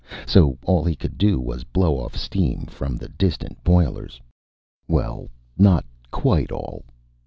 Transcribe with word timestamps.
so 0.25 0.57
all 0.63 0.83
he 0.83 0.95
could 0.95 1.15
do 1.15 1.39
was 1.39 1.63
blow 1.63 1.99
off 1.99 2.15
steam 2.17 2.65
from 2.65 2.97
the 2.97 3.07
distant 3.07 3.63
boilers. 3.63 4.19
Well, 4.87 5.29
not 5.59 5.85
quite 6.09 6.51
all. 6.51 6.83